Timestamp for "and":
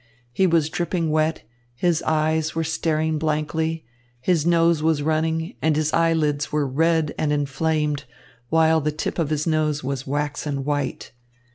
5.61-5.75, 7.19-7.31